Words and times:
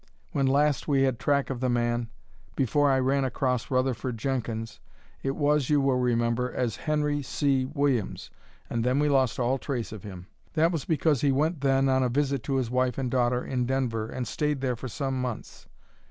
When 0.31 0.47
last 0.47 0.87
we 0.87 1.03
had 1.03 1.19
track 1.19 1.51
of 1.51 1.59
the 1.59 1.69
man, 1.69 2.09
before 2.55 2.89
I 2.89 2.97
ran 2.97 3.23
across 3.23 3.69
Rutherford 3.69 4.17
Jenkins, 4.17 4.79
it 5.21 5.35
was, 5.35 5.69
you 5.69 5.79
will 5.79 5.99
remember, 5.99 6.51
as 6.51 6.75
Henry 6.75 7.21
C. 7.21 7.65
Williams, 7.65 8.31
and 8.67 8.83
then 8.83 8.97
we 8.97 9.07
lost 9.09 9.39
all 9.39 9.59
trace 9.59 9.91
of 9.91 10.01
him. 10.01 10.25
That 10.53 10.71
was 10.71 10.85
because 10.85 11.21
he 11.21 11.31
went 11.31 11.61
then 11.61 11.87
on 11.87 12.01
a 12.01 12.09
visit 12.09 12.41
to 12.45 12.55
his 12.55 12.71
wife 12.71 12.97
and 12.97 13.11
daughter 13.11 13.45
in 13.45 13.67
Denver 13.67 14.07
and 14.09 14.27
stayed 14.27 14.59
there 14.59 14.75
for 14.75 14.87
some 14.87 15.21
months. 15.21 15.67